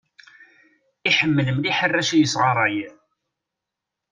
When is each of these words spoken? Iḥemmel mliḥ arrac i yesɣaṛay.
Iḥemmel 1.09 1.47
mliḥ 1.55 1.77
arrac 1.85 2.09
i 2.13 2.17
yesɣaṛay. 2.19 2.77